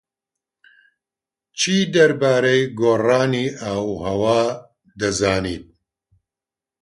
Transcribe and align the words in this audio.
چی 1.57 1.75
دەربارەی 1.93 2.61
گۆڕانی 2.79 3.45
ئاووهەوا 3.61 4.41
دەزانیت؟ 4.99 5.65